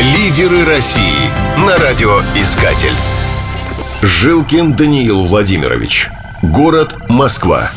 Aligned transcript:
Лидеры 0.00 0.64
России 0.64 1.30
на 1.56 1.76
радиоискатель. 1.76 2.90
Жилкин 4.02 4.74
Даниил 4.74 5.24
Владимирович. 5.24 6.10
Город 6.42 6.96
Москва. 7.08 7.70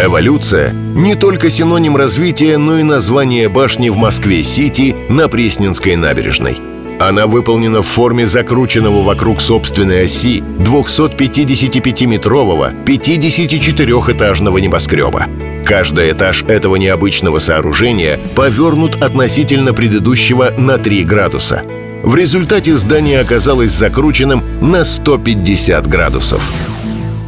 Эволюция– 0.00 0.70
не 0.94 1.16
только 1.16 1.50
синоним 1.50 1.96
развития, 1.96 2.56
но 2.56 2.78
и 2.78 2.84
название 2.84 3.48
башни 3.48 3.88
в 3.88 3.96
Москве-Сити 3.96 4.94
на 5.08 5.28
Пресненской 5.28 5.96
набережной. 5.96 6.56
Она 7.00 7.26
выполнена 7.26 7.82
в 7.82 7.88
форме 7.88 8.24
закрученного 8.24 9.02
вокруг 9.02 9.40
собственной 9.40 10.04
оси 10.04 10.38
255-метрового 10.38 12.84
54-этажного 12.84 14.60
небоскреба. 14.60 15.26
Каждый 15.68 16.12
этаж 16.12 16.44
этого 16.48 16.76
необычного 16.76 17.40
сооружения 17.40 18.18
повернут 18.34 19.02
относительно 19.02 19.74
предыдущего 19.74 20.50
на 20.56 20.78
3 20.78 21.04
градуса. 21.04 21.62
В 22.02 22.16
результате 22.16 22.74
здание 22.74 23.20
оказалось 23.20 23.72
закрученным 23.72 24.42
на 24.62 24.82
150 24.82 25.86
градусов. 25.86 26.40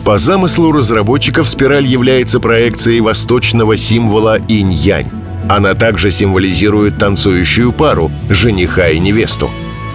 По 0.06 0.16
замыслу 0.16 0.72
разработчиков 0.72 1.50
спираль 1.50 1.84
является 1.84 2.40
проекцией 2.40 3.00
восточного 3.00 3.76
символа 3.76 4.38
инь-янь. 4.48 5.10
Она 5.46 5.74
также 5.74 6.10
символизирует 6.10 6.96
танцующую 6.96 7.72
пару– 7.72 8.10
жениха 8.30 8.88
и 8.88 8.98
невесту. 8.98 9.50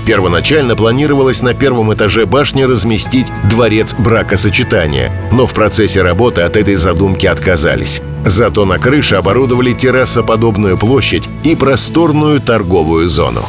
Первоначально 0.06 0.76
планировалось 0.76 1.42
на 1.42 1.56
первом 1.56 1.92
этаже 1.96 2.28
башни 2.28 2.62
разместить 2.62 3.26
дворец 3.50 3.96
бракосочетания, 3.98 5.12
но 5.32 5.48
в 5.48 5.54
процессе 5.56 6.04
работы 6.04 6.42
от 6.42 6.56
этой 6.58 6.76
задумки 6.76 7.26
отказались. 7.26 8.04
Зато 8.26 8.66
на 8.66 8.80
крыше 8.80 9.16
оборудовали 9.16 9.74
террасоподобную 9.74 10.78
площадь 10.78 11.30
и 11.44 11.56
просторную 11.56 12.42
торговую 12.42 13.08
зону. 13.08 13.46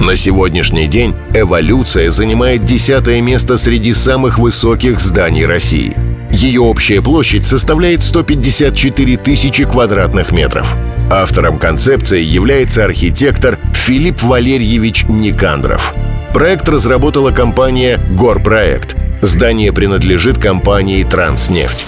На 0.00 0.16
сегодняшний 0.16 0.88
день 0.88 1.14
«Эволюция» 1.34 2.10
занимает 2.10 2.64
десятое 2.64 3.20
место 3.20 3.58
среди 3.58 3.92
самых 3.92 4.38
высоких 4.38 5.00
зданий 5.00 5.46
России. 5.46 5.96
Ее 6.32 6.62
общая 6.62 7.00
площадь 7.00 7.46
составляет 7.46 8.02
154 8.02 9.16
тысячи 9.18 9.64
квадратных 9.64 10.32
метров. 10.32 10.76
Автором 11.10 11.58
концепции 11.58 12.22
является 12.22 12.84
архитектор 12.84 13.58
Филипп 13.74 14.22
Валерьевич 14.22 15.04
Никандров. 15.08 15.94
Проект 16.34 16.68
разработала 16.68 17.30
компания 17.30 18.00
«Горпроект». 18.10 18.96
Здание 19.22 19.72
принадлежит 19.72 20.38
компании 20.38 21.04
«Транснефть». 21.04 21.84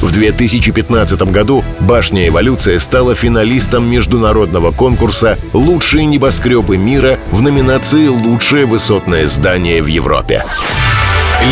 В 0.00 0.12
2015 0.12 1.20
году 1.22 1.64
башня 1.80 2.28
«Эволюция» 2.28 2.78
стала 2.78 3.16
финалистом 3.16 3.90
международного 3.90 4.70
конкурса 4.70 5.36
«Лучшие 5.52 6.06
небоскребы 6.06 6.76
мира» 6.76 7.18
в 7.32 7.42
номинации 7.42 8.06
«Лучшее 8.06 8.66
высотное 8.66 9.26
здание 9.26 9.82
в 9.82 9.86
Европе». 9.86 10.44